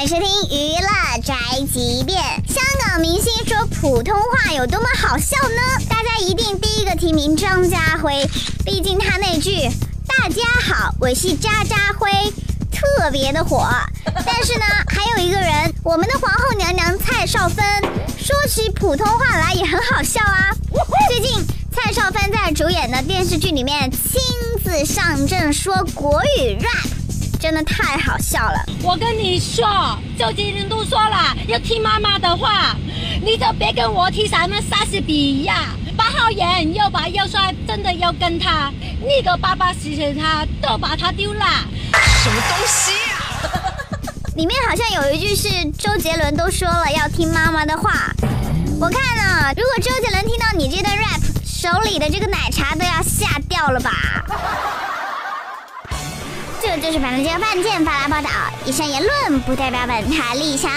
[0.00, 1.34] 欢迎收听娱乐宅
[1.70, 2.16] 急便。
[2.48, 5.84] 香港明星说普通话有多么好笑呢？
[5.90, 8.26] 大家一定第一个提名张家辉，
[8.64, 9.68] 毕竟他那句
[10.08, 12.10] “大家好，我是渣渣辉”
[12.72, 13.68] 特别的火。
[14.24, 17.62] 但是呢，还有一个人，我们的皇后娘娘蔡少芬，
[18.16, 20.48] 说起普通话来也很好笑啊。
[21.10, 24.18] 最近蔡少芬在主演的电视剧里面亲
[24.64, 26.99] 自上阵说国语 rap。
[27.50, 28.64] 真的太好笑了！
[28.80, 32.76] 我跟你说，周杰伦都说了要听妈妈的话，
[33.20, 41.44] 你就别跟我提什么莎士比亚、八号人又白又帅，真的要跟他那个爸爸死死他都把他丢了。
[42.22, 43.18] 什么东西啊？
[44.36, 48.14] 里面好像有一句是周杰伦都说了要听妈妈的话。
[48.80, 53.90] 我看啊，如果周杰伦听到你这段 rap，手里的这个奶茶都要吓掉了吧？
[56.70, 58.30] 这就是本台这个半件发来报道，
[58.64, 60.70] 以上言论不代表本台立场。